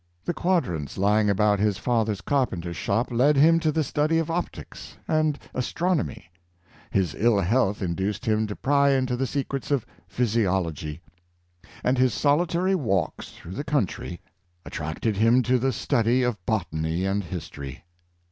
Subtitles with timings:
[0.25, 4.97] The quadrants lying about his father's carpenter's shop led him to the study of optics
[5.07, 6.31] and astronomy;
[6.89, 11.01] his ill health induced him to pry into the secrets of physiology;
[11.83, 14.19] and his solitary walks through the country
[14.65, 15.35] attract*»4 Persevering Application and Energy.
[15.35, 17.83] 171 him to the study of botany and history.